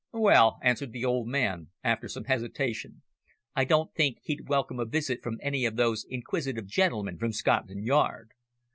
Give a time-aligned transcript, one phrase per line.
[0.13, 3.03] "Well," answered the old man, after some hesitation,
[3.55, 7.85] "I don't think he'd welcome a visit from any of those inquisitive gentlemen from Scotland
[7.85, 8.31] Yard.